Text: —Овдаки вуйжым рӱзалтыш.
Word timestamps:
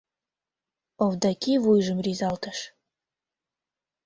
—Овдаки 1.05 1.53
вуйжым 1.63 1.99
рӱзалтыш. 2.05 2.57